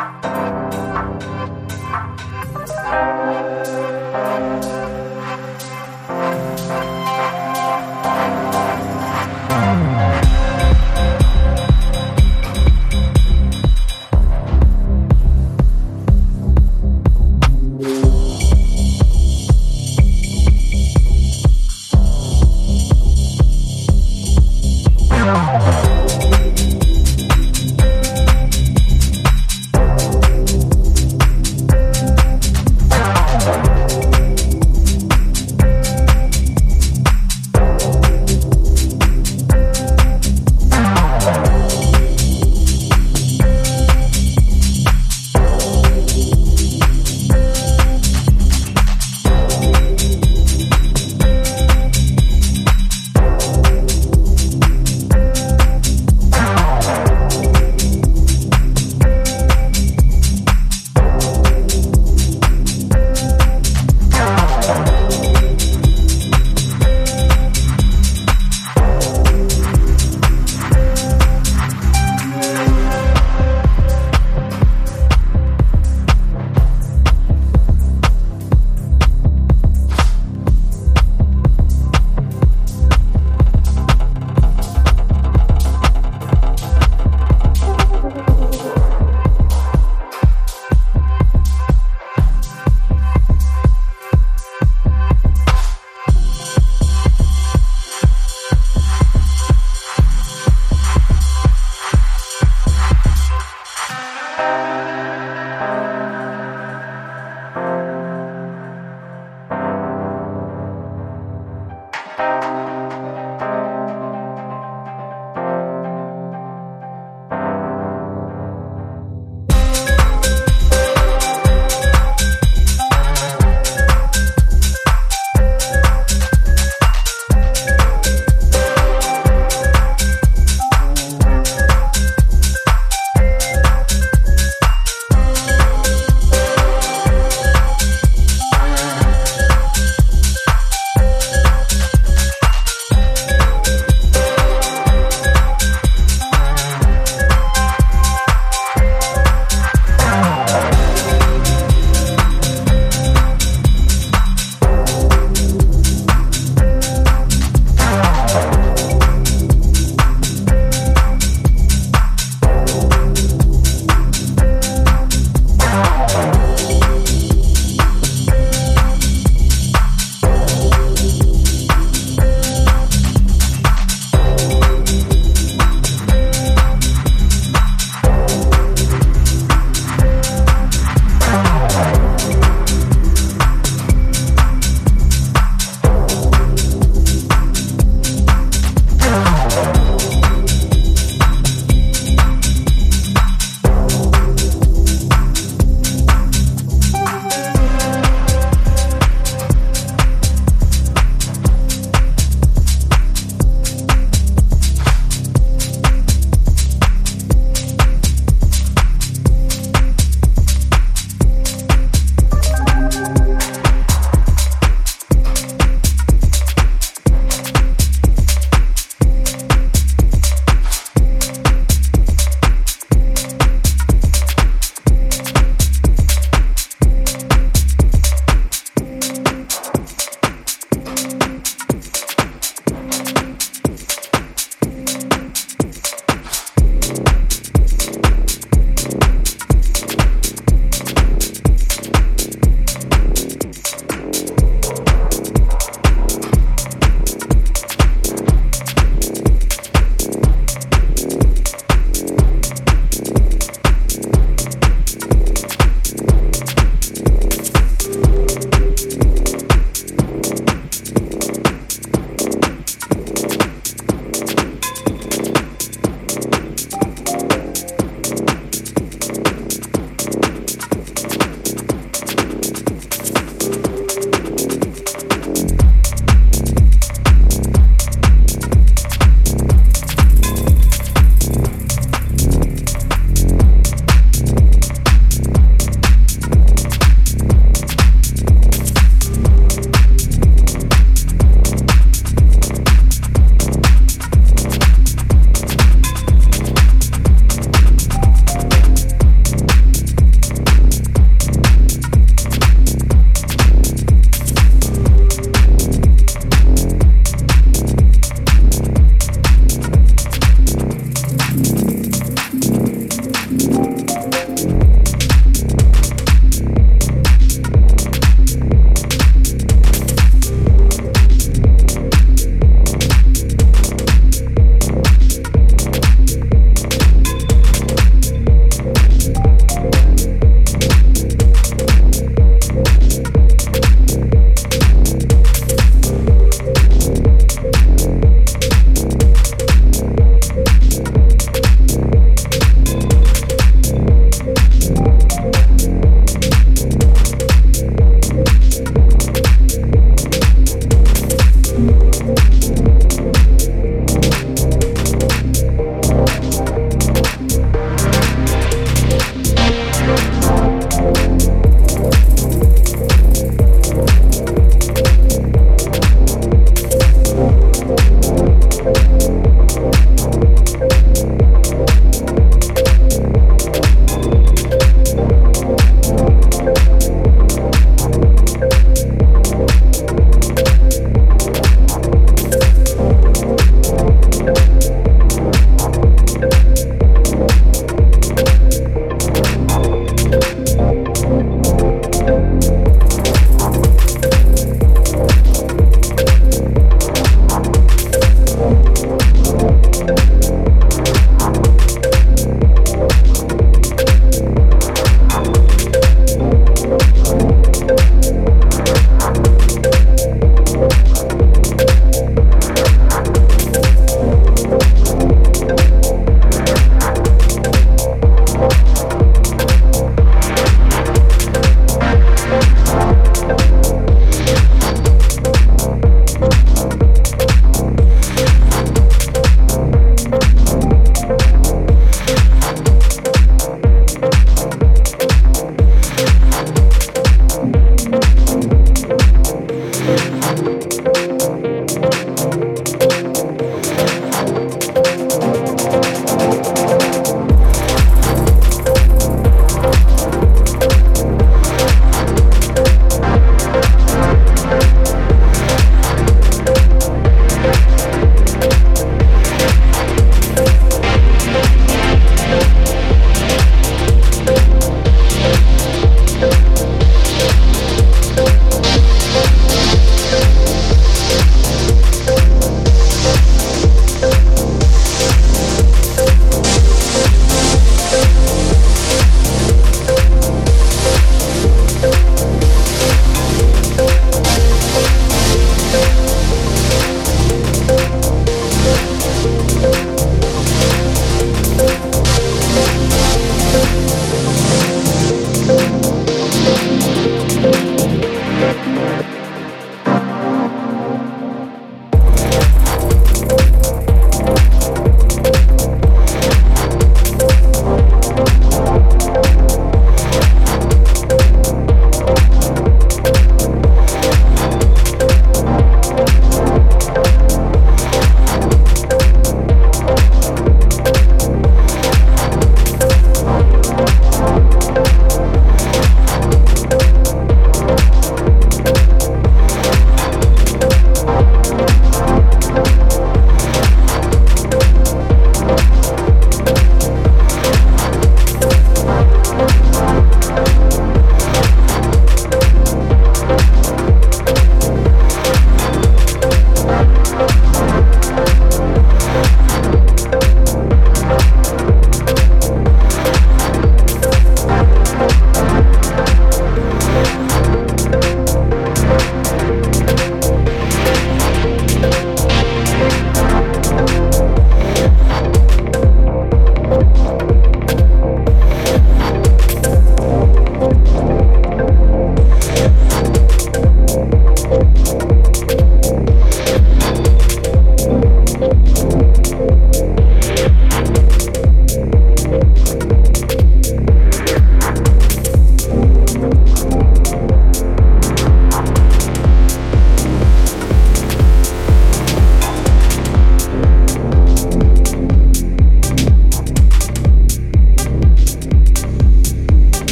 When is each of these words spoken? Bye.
Bye. 0.00 0.39